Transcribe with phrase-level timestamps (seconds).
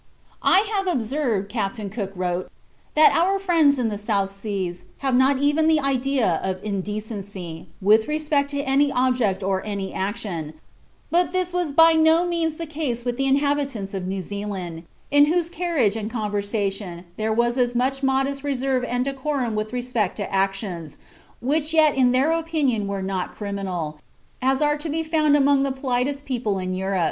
[0.41, 2.49] "I have observed," Captain Cook wrote,
[2.95, 8.07] "that our friends in the South Seas have not even the idea of indecency, with
[8.07, 10.53] respect to any object or any action,
[11.11, 15.25] but this was by no means the case with the inhabitants of New Zealand, in
[15.25, 20.33] whose carriage and conversation there was as much modest reserve and decorum with respect to
[20.33, 20.97] actions,
[21.41, 23.99] which yet in their opinion were not criminal,
[24.41, 26.99] as are to be found among the politest people in Europe.